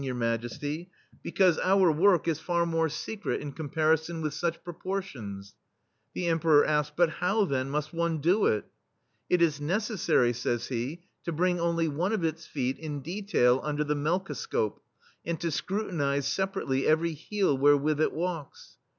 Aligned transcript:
Your 0.03 0.15
Majesty, 0.15 0.89
because 1.21 1.59
our 1.59 1.91
work 1.91 2.23
THE 2.23 2.33
STEEL 2.33 2.33
FLEA 2.33 2.39
is 2.39 2.39
far 2.43 2.65
more 2.65 2.89
secret, 2.89 3.39
in 3.39 3.51
comparison 3.51 4.23
with 4.23 4.33
such 4.33 4.63
proportions/* 4.63 5.53
The 6.15 6.25
Emperor 6.25 6.65
asked: 6.65 6.95
"But 6.95 7.11
how, 7.11 7.45
then, 7.45 7.69
miist 7.69 7.93
one 7.93 8.17
do 8.17 8.47
it?" 8.47 8.65
"It 9.29 9.43
is 9.43 9.61
necessary, 9.61 10.33
says 10.33 10.69
he, 10.69 11.03
"to 11.25 11.31
bring 11.31 11.59
only 11.59 11.87
one 11.87 12.13
of 12.13 12.23
its 12.23 12.47
feet, 12.47 12.79
in 12.79 13.01
detail, 13.01 13.61
under 13.63 13.83
the 13.83 13.95
melkoscope, 13.95 14.79
and 15.23 15.39
to 15.39 15.51
scrutinize 15.51 16.25
sepa 16.25 16.63
rately 16.63 16.85
every 16.87 17.13
heel 17.13 17.55
wherewith 17.55 18.01
it 18.01 18.11
walks." 18.11 18.77